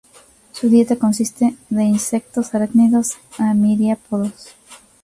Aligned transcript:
Su 0.51 0.67
dieta 0.69 0.95
consiste 0.95 1.55
de 1.69 1.83
insectos, 1.83 2.55
arácnidos 2.55 3.19
y 3.37 3.43
miriápodos. 3.53 4.55